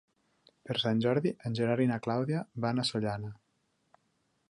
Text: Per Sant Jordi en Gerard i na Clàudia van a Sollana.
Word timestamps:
Per 0.69 0.75
Sant 0.83 1.01
Jordi 1.05 1.35
en 1.51 1.59
Gerard 1.61 1.85
i 1.87 1.89
na 1.93 2.01
Clàudia 2.07 2.43
van 2.67 2.85
a 2.85 2.89
Sollana. 2.93 3.35